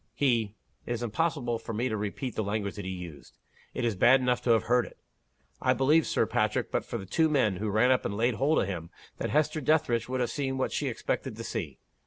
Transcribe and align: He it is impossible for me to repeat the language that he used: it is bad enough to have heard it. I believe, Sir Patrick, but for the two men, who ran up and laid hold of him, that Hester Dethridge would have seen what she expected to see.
He 0.15 0.55
it 0.87 0.93
is 0.93 1.03
impossible 1.03 1.59
for 1.59 1.73
me 1.73 1.87
to 1.87 1.95
repeat 1.95 2.33
the 2.33 2.41
language 2.43 2.73
that 2.77 2.85
he 2.85 2.89
used: 2.91 3.37
it 3.75 3.85
is 3.85 3.93
bad 3.95 4.19
enough 4.19 4.41
to 4.41 4.49
have 4.49 4.63
heard 4.63 4.87
it. 4.87 4.97
I 5.61 5.75
believe, 5.75 6.07
Sir 6.07 6.25
Patrick, 6.25 6.71
but 6.71 6.83
for 6.83 6.97
the 6.97 7.05
two 7.05 7.29
men, 7.29 7.57
who 7.57 7.69
ran 7.69 7.91
up 7.91 8.03
and 8.03 8.17
laid 8.17 8.33
hold 8.33 8.57
of 8.57 8.67
him, 8.67 8.89
that 9.19 9.29
Hester 9.29 9.61
Dethridge 9.61 10.09
would 10.09 10.19
have 10.19 10.31
seen 10.31 10.57
what 10.57 10.71
she 10.71 10.87
expected 10.87 11.35
to 11.35 11.43
see. 11.43 11.77